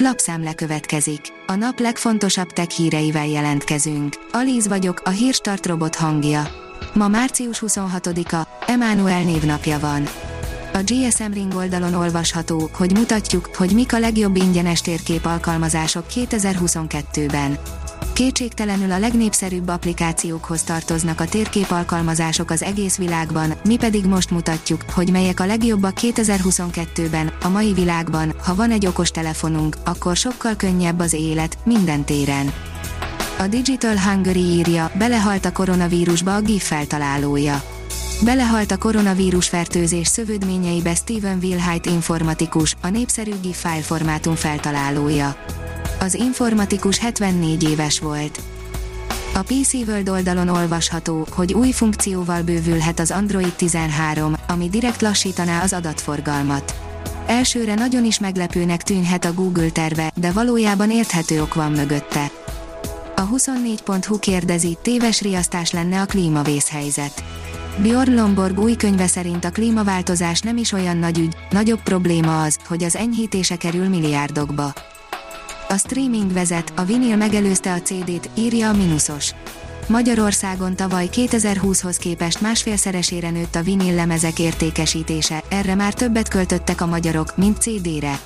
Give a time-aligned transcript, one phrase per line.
[0.00, 1.20] Lapszemle következik.
[1.46, 4.14] A nap legfontosabb tech híreivel jelentkezünk.
[4.32, 6.48] Alíz vagyok, a hírstart robot hangja.
[6.94, 10.08] Ma március 26-a, Emmanuel névnapja van.
[10.72, 17.58] A GSM Ring oldalon olvasható, hogy mutatjuk, hogy mik a legjobb ingyenes térkép alkalmazások 2022-ben.
[18.18, 24.82] Kétségtelenül a legnépszerűbb applikációkhoz tartoznak a térkép alkalmazások az egész világban, mi pedig most mutatjuk,
[24.90, 30.56] hogy melyek a legjobbak 2022-ben, a mai világban, ha van egy okos telefonunk, akkor sokkal
[30.56, 32.52] könnyebb az élet, minden téren.
[33.38, 37.62] A Digital Hungary írja, belehalt a koronavírusba a GIF feltalálója.
[38.24, 45.36] Belehalt a koronavírus fertőzés szövődményeibe Steven Wilhite informatikus, a népszerű GIF fájlformátum feltalálója.
[46.00, 48.40] Az informatikus 74 éves volt.
[49.34, 55.62] A PC World oldalon olvasható, hogy új funkcióval bővülhet az Android 13, ami direkt lassítaná
[55.62, 56.74] az adatforgalmat.
[57.26, 62.30] Elsőre nagyon is meglepőnek tűnhet a Google terve, de valójában érthető ok van mögötte.
[63.16, 67.24] A 24.hu kérdezi, téves riasztás lenne a klímavészhelyzet.
[67.82, 72.58] Bjorn Lomborg új könyve szerint a klímaváltozás nem is olyan nagy ügy, nagyobb probléma az,
[72.66, 74.72] hogy az enyhítése kerül milliárdokba.
[75.70, 79.30] A streaming vezet, a vinil megelőzte a CD-t, írja a Minusos.
[79.86, 86.86] Magyarországon tavaly 2020-hoz képest másfélszeresére nőtt a vinil lemezek értékesítése, erre már többet költöttek a
[86.86, 88.18] magyarok, mint CD-re.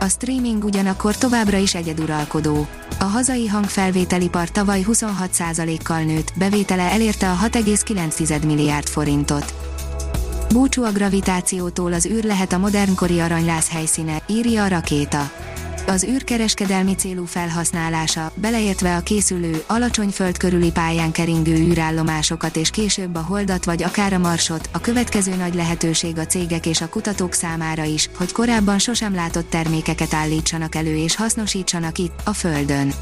[0.00, 2.66] A streaming ugyanakkor továbbra is egyeduralkodó.
[2.98, 9.54] A hazai hangfelvételipar tavaly 26%-kal nőtt, bevétele elérte a 6,9 milliárd forintot.
[10.52, 15.30] Búcsú a gravitációtól az űr lehet a modernkori aranylász helyszíne, írja a rakéta
[15.86, 23.14] az űrkereskedelmi célú felhasználása, beleértve a készülő, alacsony föld körüli pályán keringő űrállomásokat és később
[23.14, 27.32] a holdat vagy akár a marsot, a következő nagy lehetőség a cégek és a kutatók
[27.32, 32.92] számára is, hogy korábban sosem látott termékeket állítsanak elő és hasznosítsanak itt, a Földön.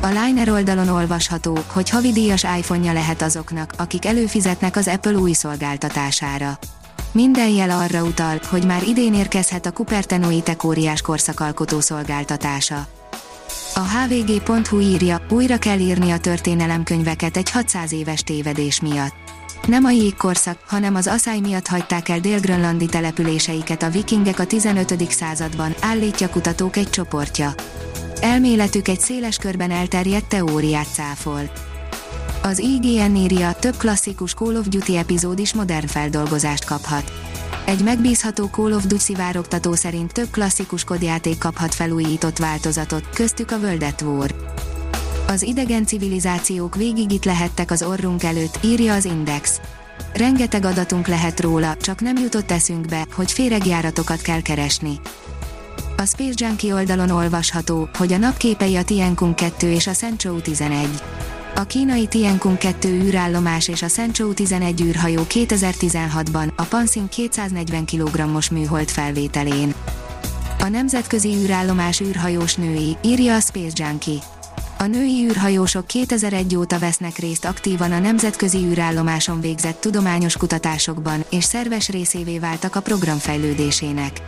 [0.00, 6.58] A Liner oldalon olvasható, hogy havidíjas iPhone-ja lehet azoknak, akik előfizetnek az Apple új szolgáltatására.
[7.16, 12.86] Minden jel arra utal, hogy már idén érkezhet a Cupertino Tech óriás korszakalkotó szolgáltatása.
[13.74, 19.14] A hvg.hu írja, újra kell írni a történelemkönyveket egy 600 éves tévedés miatt.
[19.66, 25.10] Nem a jégkorszak, hanem az asszály miatt hagyták el délgrönlandi településeiket a vikingek a 15.
[25.10, 27.54] században, állítja kutatók egy csoportja.
[28.20, 31.50] Elméletük egy széles körben elterjedt teóriát cáfol.
[32.46, 37.12] Az IGN írja, több klasszikus Call of Duty epizód is modern feldolgozást kaphat.
[37.64, 43.56] Egy megbízható Call of Duty szivárogtató szerint több klasszikus kodjáték kaphat felújított változatot, köztük a
[43.56, 44.34] World at War.
[45.28, 49.60] Az idegen civilizációk végig itt lehettek az orrunk előtt, írja az Index.
[50.14, 55.00] Rengeteg adatunk lehet róla, csak nem jutott eszünkbe, hogy féregjáratokat kell keresni.
[55.96, 60.88] A Space Junkie oldalon olvasható, hogy a napképei a Tiankung 2 és a Senchou 11.
[61.58, 68.50] A kínai Tiankung 2 űrállomás és a Senchou 11 űrhajó 2016-ban a Pansin 240 kg-os
[68.50, 69.74] műhold felvételén.
[70.58, 74.18] A nemzetközi űrállomás űrhajós női, írja a Space Junkie.
[74.78, 81.44] A női űrhajósok 2001 óta vesznek részt aktívan a nemzetközi űrállomáson végzett tudományos kutatásokban, és
[81.44, 84.20] szerves részévé váltak a program fejlődésének.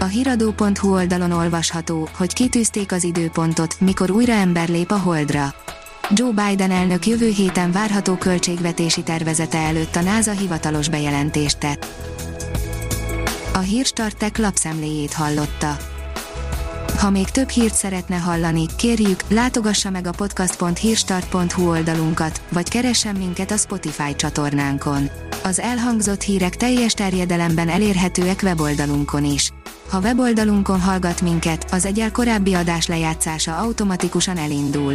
[0.00, 5.54] A hiradó.hu oldalon olvasható, hogy kitűzték az időpontot, mikor újra ember lép a Holdra.
[6.14, 11.86] Joe Biden elnök jövő héten várható költségvetési tervezete előtt a NASA hivatalos bejelentést tett.
[13.52, 15.76] A Hírstartek lapszemléjét hallotta.
[16.98, 23.50] Ha még több hírt szeretne hallani, kérjük, látogassa meg a podcast.hírstart.hu oldalunkat, vagy keressen minket
[23.50, 25.10] a Spotify csatornánkon.
[25.44, 29.52] Az elhangzott hírek teljes terjedelemben elérhetőek weboldalunkon is.
[29.88, 34.94] Ha weboldalunkon hallgat minket, az egyel korábbi adás lejátszása automatikusan elindul.